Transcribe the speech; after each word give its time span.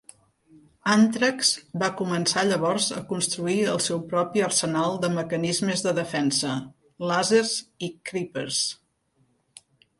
"Antrax" 0.93 1.51
va 1.83 1.89
començar 1.99 2.45
llavors 2.47 2.87
a 3.01 3.03
construir 3.11 3.59
el 3.75 3.79
seu 3.89 4.01
propi 4.15 4.43
arsenal 4.47 4.99
de 5.05 5.13
mecanismes 5.19 5.87
de 5.89 5.95
defensa: 6.01 6.57
làsers 7.13 7.55
i 7.91 7.95
Creepers. 8.11 8.67